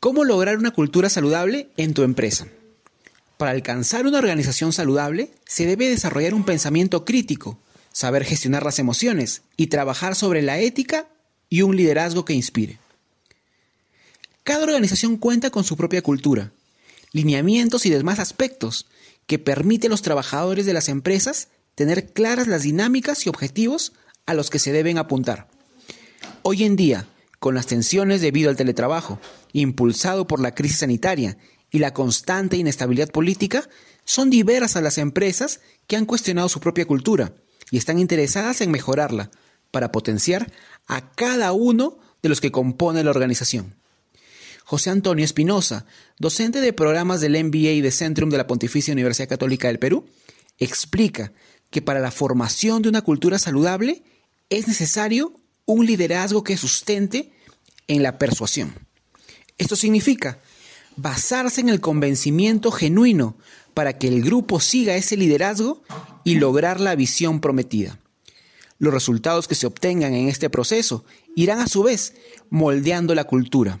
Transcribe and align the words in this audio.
¿Cómo 0.00 0.24
lograr 0.24 0.58
una 0.58 0.72
cultura 0.72 1.08
saludable 1.08 1.70
en 1.76 1.94
tu 1.94 2.02
empresa? 2.02 2.46
Para 3.38 3.52
alcanzar 3.52 4.06
una 4.06 4.18
organización 4.18 4.72
saludable, 4.72 5.30
se 5.46 5.66
debe 5.66 5.88
desarrollar 5.88 6.34
un 6.34 6.44
pensamiento 6.44 7.04
crítico, 7.04 7.58
saber 7.92 8.24
gestionar 8.24 8.62
las 8.62 8.78
emociones 8.78 9.42
y 9.56 9.68
trabajar 9.68 10.14
sobre 10.14 10.42
la 10.42 10.58
ética 10.58 11.08
y 11.48 11.62
un 11.62 11.76
liderazgo 11.76 12.24
que 12.26 12.34
inspire. 12.34 12.78
Cada 14.44 14.64
organización 14.64 15.16
cuenta 15.16 15.50
con 15.50 15.64
su 15.64 15.76
propia 15.76 16.02
cultura, 16.02 16.52
lineamientos 17.12 17.86
y 17.86 17.90
demás 17.90 18.18
aspectos 18.18 18.86
que 19.26 19.38
permiten 19.38 19.90
a 19.90 19.94
los 19.94 20.02
trabajadores 20.02 20.66
de 20.66 20.74
las 20.74 20.88
empresas 20.88 21.48
tener 21.74 22.12
claras 22.12 22.46
las 22.46 22.62
dinámicas 22.62 23.24
y 23.26 23.30
objetivos 23.30 23.92
a 24.26 24.34
los 24.34 24.50
que 24.50 24.58
se 24.58 24.72
deben 24.72 24.98
apuntar. 24.98 25.48
Hoy 26.42 26.64
en 26.64 26.76
día, 26.76 27.06
con 27.38 27.54
las 27.54 27.66
tensiones 27.66 28.20
debido 28.20 28.50
al 28.50 28.56
teletrabajo, 28.56 29.20
impulsado 29.60 30.26
por 30.26 30.40
la 30.40 30.54
crisis 30.54 30.78
sanitaria 30.78 31.36
y 31.70 31.78
la 31.78 31.92
constante 31.92 32.56
inestabilidad 32.56 33.10
política, 33.10 33.68
son 34.04 34.30
diversas 34.30 34.82
las 34.82 34.98
empresas 34.98 35.60
que 35.86 35.96
han 35.96 36.06
cuestionado 36.06 36.48
su 36.48 36.60
propia 36.60 36.86
cultura 36.86 37.32
y 37.70 37.78
están 37.78 37.98
interesadas 37.98 38.60
en 38.60 38.70
mejorarla 38.70 39.30
para 39.70 39.92
potenciar 39.92 40.52
a 40.86 41.10
cada 41.12 41.52
uno 41.52 41.98
de 42.22 42.28
los 42.28 42.40
que 42.40 42.52
compone 42.52 43.02
la 43.02 43.10
organización. 43.10 43.74
José 44.64 44.90
Antonio 44.90 45.24
Espinosa, 45.24 45.86
docente 46.18 46.60
de 46.60 46.72
programas 46.72 47.20
del 47.20 47.42
MBA 47.44 47.82
de 47.82 47.90
Centrum 47.90 48.30
de 48.30 48.38
la 48.38 48.46
Pontificia 48.46 48.92
Universidad 48.92 49.28
Católica 49.28 49.68
del 49.68 49.78
Perú, 49.78 50.06
explica 50.58 51.32
que 51.70 51.82
para 51.82 52.00
la 52.00 52.10
formación 52.10 52.82
de 52.82 52.88
una 52.88 53.02
cultura 53.02 53.38
saludable 53.38 54.02
es 54.50 54.66
necesario 54.66 55.40
un 55.66 55.86
liderazgo 55.86 56.42
que 56.42 56.56
sustente 56.56 57.32
en 57.86 58.02
la 58.02 58.18
persuasión. 58.18 58.85
Esto 59.58 59.76
significa 59.76 60.38
basarse 60.96 61.60
en 61.60 61.68
el 61.68 61.80
convencimiento 61.80 62.70
genuino 62.70 63.36
para 63.74 63.98
que 63.98 64.08
el 64.08 64.22
grupo 64.22 64.60
siga 64.60 64.96
ese 64.96 65.16
liderazgo 65.16 65.82
y 66.24 66.36
lograr 66.36 66.80
la 66.80 66.94
visión 66.94 67.40
prometida. 67.40 67.98
Los 68.78 68.92
resultados 68.92 69.48
que 69.48 69.54
se 69.54 69.66
obtengan 69.66 70.14
en 70.14 70.28
este 70.28 70.50
proceso 70.50 71.04
irán 71.34 71.60
a 71.60 71.66
su 71.66 71.82
vez 71.82 72.14
moldeando 72.50 73.14
la 73.14 73.24
cultura. 73.24 73.80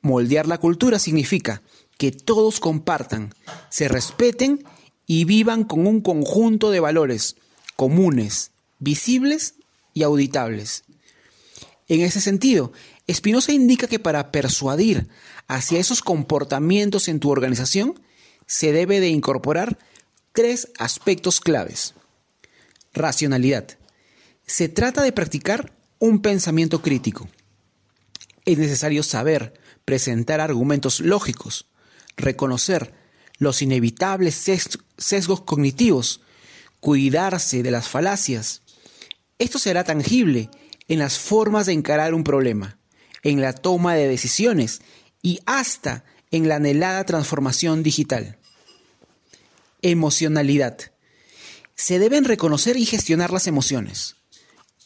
Moldear 0.00 0.46
la 0.46 0.58
cultura 0.58 0.98
significa 0.98 1.62
que 1.96 2.10
todos 2.10 2.60
compartan, 2.60 3.34
se 3.70 3.88
respeten 3.88 4.64
y 5.06 5.24
vivan 5.24 5.64
con 5.64 5.86
un 5.86 6.00
conjunto 6.00 6.70
de 6.70 6.80
valores 6.80 7.36
comunes, 7.76 8.50
visibles 8.78 9.54
y 9.94 10.02
auditables. 10.02 10.84
En 11.88 12.00
ese 12.00 12.20
sentido, 12.20 12.72
Espinosa 13.06 13.52
indica 13.52 13.86
que 13.86 13.98
para 13.98 14.30
persuadir 14.30 15.08
hacia 15.48 15.80
esos 15.80 16.00
comportamientos 16.00 17.08
en 17.08 17.20
tu 17.20 17.30
organización, 17.30 18.00
se 18.46 18.72
debe 18.72 19.00
de 19.00 19.08
incorporar 19.08 19.78
tres 20.32 20.68
aspectos 20.78 21.40
claves. 21.40 21.94
Racionalidad. 22.92 23.78
Se 24.46 24.68
trata 24.68 25.02
de 25.02 25.12
practicar 25.12 25.72
un 25.98 26.20
pensamiento 26.20 26.82
crítico. 26.82 27.28
Es 28.44 28.58
necesario 28.58 29.02
saber 29.02 29.54
presentar 29.84 30.40
argumentos 30.40 31.00
lógicos, 31.00 31.66
reconocer 32.16 32.94
los 33.38 33.62
inevitables 33.62 34.34
sesgos 34.96 35.40
cognitivos, 35.42 36.20
cuidarse 36.80 37.62
de 37.62 37.70
las 37.70 37.88
falacias. 37.88 38.62
Esto 39.38 39.58
será 39.58 39.84
tangible 39.84 40.50
en 40.88 40.98
las 40.98 41.18
formas 41.18 41.66
de 41.66 41.72
encarar 41.72 42.14
un 42.14 42.24
problema 42.24 42.78
en 43.22 43.40
la 43.40 43.52
toma 43.52 43.94
de 43.94 44.08
decisiones 44.08 44.82
y 45.22 45.40
hasta 45.46 46.04
en 46.30 46.48
la 46.48 46.56
anhelada 46.56 47.04
transformación 47.04 47.82
digital. 47.82 48.38
Emocionalidad. 49.80 50.78
Se 51.74 51.98
deben 51.98 52.24
reconocer 52.24 52.76
y 52.76 52.84
gestionar 52.84 53.32
las 53.32 53.46
emociones, 53.46 54.16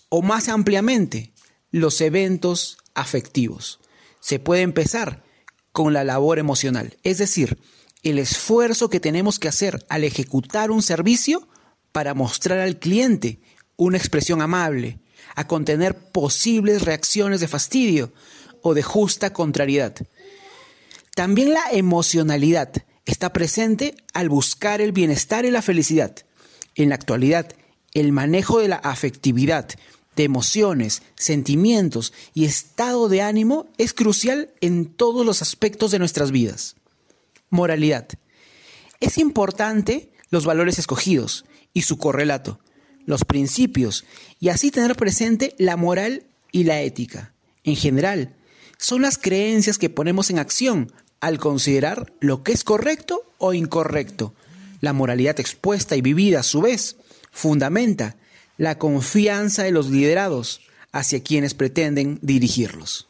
o 0.09 0.23
más 0.23 0.49
ampliamente, 0.49 1.33
los 1.71 2.01
eventos 2.01 2.79
afectivos. 2.95 3.81
Se 4.21 4.39
puede 4.39 4.63
empezar 4.63 5.25
con 5.73 5.93
la 5.93 6.05
labor 6.05 6.39
emocional, 6.39 6.97
es 7.03 7.19
decir, 7.19 7.59
el 8.03 8.19
esfuerzo 8.19 8.89
que 8.89 9.01
tenemos 9.01 9.39
que 9.39 9.49
hacer 9.49 9.85
al 9.89 10.05
ejecutar 10.05 10.71
un 10.71 10.83
servicio 10.83 11.49
para 11.93 12.15
mostrar 12.15 12.59
al 12.61 12.79
cliente 12.79 13.41
una 13.77 13.99
expresión 13.99 14.41
amable, 14.41 15.01
a 15.35 15.47
contener 15.47 15.97
posibles 15.97 16.83
reacciones 16.83 17.41
de 17.41 17.49
fastidio 17.49 18.13
o 18.63 18.75
de 18.75 18.83
justa 18.83 19.33
contrariedad. 19.33 19.95
También 21.15 21.53
la 21.53 21.71
emocionalidad 21.73 22.73
está 23.05 23.33
presente 23.33 23.95
al 24.13 24.29
buscar 24.29 24.81
el 24.81 24.93
bienestar 24.93 25.45
y 25.45 25.51
la 25.51 25.63
felicidad. 25.63 26.15
En 26.75 26.91
la 26.91 26.97
actualidad, 26.97 27.55
el 27.95 28.13
manejo 28.13 28.59
de 28.59 28.69
la 28.69 28.77
afectividad, 28.77 29.69
de 30.17 30.25
emociones, 30.25 31.03
sentimientos 31.15 32.13
y 32.35 32.47
estado 32.47 33.09
de 33.09 33.23
ánimo 33.23 33.69
es 33.79 33.95
crucial 33.95 34.51
en 34.61 34.87
todos 34.87 35.25
los 35.25 35.43
aspectos 35.43 35.91
de 35.91 35.99
nuestras 35.99 36.33
vidas. 36.33 36.77
Moralidad. 37.51 38.09
Es 39.01 39.19
importante 39.19 40.11
los 40.31 40.45
valores 40.45 40.79
escogidos 40.79 41.45
y 41.73 41.83
su 41.83 41.99
correlato, 41.99 42.59
los 43.07 43.25
principios, 43.25 44.05
y 44.39 44.51
así 44.51 44.71
tener 44.71 44.97
presente 44.97 45.55
la 45.59 45.77
moral 45.77 46.25
y 46.53 46.65
la 46.65 46.83
ética. 46.83 47.33
En 47.65 47.77
general, 47.77 48.35
son 48.79 49.03
las 49.03 49.17
creencias 49.17 49.79
que 49.79 49.89
ponemos 49.89 50.29
en 50.31 50.39
acción 50.39 50.93
al 51.21 51.39
considerar 51.39 52.13
lo 52.21 52.43
que 52.43 52.53
es 52.53 52.63
correcto 52.63 53.23
o 53.39 53.55
incorrecto. 53.55 54.35
La 54.81 54.93
moralidad 54.93 55.41
expuesta 55.41 55.97
y 55.97 56.03
vivida 56.03 56.41
a 56.41 56.45
su 56.45 56.61
vez 56.61 56.97
fundamenta 57.33 58.17
la 58.59 58.79
confianza 58.79 59.63
de 59.63 59.71
los 59.71 59.89
liderados 59.91 60.61
hacia 60.93 61.23
quienes 61.23 61.55
pretenden 61.55 62.19
dirigirlos. 62.23 63.07